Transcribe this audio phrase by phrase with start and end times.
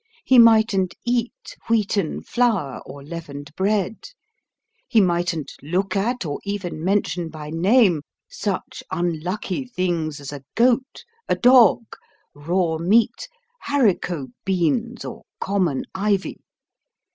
[0.25, 4.07] He mightn't eat wheaten flour or leavened bread;
[4.87, 11.05] he mightn't look at or even mention by name such unlucky things as a goat,
[11.29, 11.83] a dog,
[12.33, 13.27] raw meat,
[13.65, 16.41] haricot beans, or common ivy.